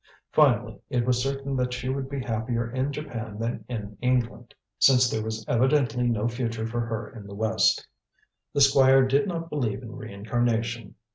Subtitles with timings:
[0.31, 5.07] Finally, it was certain that she would be happier in Japan than in England, since
[5.07, 7.87] there was evidently no future for her in the West.
[8.55, 10.95] The Squire did not believe in reincarnation.